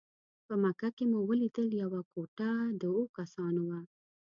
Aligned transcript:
په 0.45 0.53
مکه 0.63 0.89
کې 0.95 1.03
مو 1.11 1.19
ولیدل 1.29 1.69
یوه 1.83 2.01
کوټه 2.11 2.51
د 2.79 2.81
اوو 2.93 3.03
کسانو 3.17 3.61
وه. 3.69 3.79